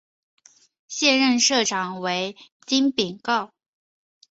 [0.87, 3.51] 现任社长为金炳镐。